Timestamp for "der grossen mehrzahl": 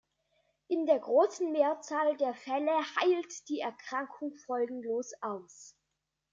0.87-2.17